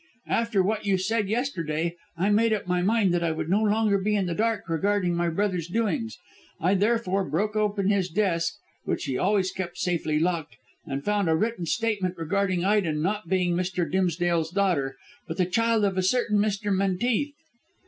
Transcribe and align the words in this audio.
After 0.25 0.63
what 0.63 0.87
you 0.87 0.97
said 0.97 1.29
yesterday, 1.29 1.95
I 2.17 2.31
made 2.31 2.53
up 2.53 2.65
my 2.65 2.81
mind 2.81 3.13
that 3.13 3.23
I 3.23 3.29
would 3.31 3.51
no 3.51 3.61
longer 3.61 3.99
be 3.99 4.15
in 4.15 4.25
the 4.25 4.33
dark 4.33 4.67
regarding 4.67 5.13
my 5.13 5.29
brother's 5.29 5.67
doings. 5.67 6.17
I 6.59 6.73
therefore 6.73 7.29
broke 7.29 7.55
open 7.55 7.89
his 7.89 8.09
desk, 8.09 8.55
which 8.83 9.03
he 9.05 9.15
always 9.15 9.51
kept 9.51 9.77
safely 9.77 10.17
locked, 10.17 10.55
and 10.87 11.05
found 11.05 11.29
a 11.29 11.35
written 11.35 11.67
statement 11.67 12.15
regarding 12.17 12.65
Ida 12.65 12.93
not 12.93 13.29
being 13.29 13.53
Mr. 13.53 13.87
Dimsdale's 13.87 14.49
daughter, 14.49 14.95
but 15.27 15.37
the 15.37 15.45
child 15.45 15.85
of 15.85 15.99
a 15.99 16.01
certain 16.01 16.39
Mr. 16.39 16.75
Menteith." 16.75 17.35